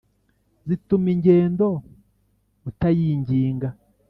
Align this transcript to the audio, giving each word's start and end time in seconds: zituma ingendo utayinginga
zituma 0.67 1.07
ingendo 1.15 1.65
utayinginga 2.69 3.69